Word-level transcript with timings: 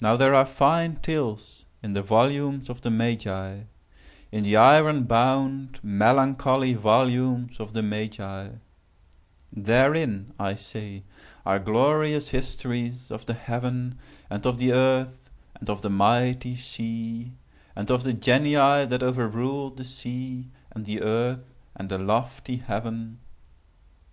Now 0.00 0.16
there 0.16 0.34
are 0.34 0.44
fine 0.44 0.96
tales 0.96 1.64
in 1.80 1.92
the 1.92 2.02
volumes 2.02 2.68
of 2.68 2.80
the 2.80 2.90
Magi—in 2.90 3.64
the 4.42 4.56
iron 4.56 5.04
bound, 5.04 5.78
melancholy 5.84 6.74
volumes 6.74 7.60
of 7.60 7.72
the 7.72 7.84
Magi. 7.84 8.48
Therein, 9.52 10.34
I 10.40 10.56
say, 10.56 11.04
are 11.46 11.60
glorious 11.60 12.30
histories 12.30 13.12
of 13.12 13.26
the 13.26 13.34
Heaven, 13.34 13.96
and 14.28 14.44
of 14.44 14.58
the 14.58 14.72
Earth, 14.72 15.30
and 15.54 15.70
of 15.70 15.82
the 15.82 15.90
mighty 15.90 16.56
sea—and 16.56 17.92
of 17.92 18.02
the 18.02 18.12
Genii 18.12 18.86
that 18.86 19.04
over 19.04 19.28
ruled 19.28 19.76
the 19.76 19.84
sea, 19.84 20.48
and 20.72 20.84
the 20.84 21.00
earth, 21.00 21.54
and 21.76 21.90
the 21.90 21.98
lofty 21.98 22.56
heaven. 22.56 23.20